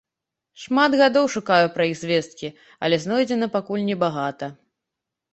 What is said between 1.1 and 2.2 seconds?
шукаю пра іх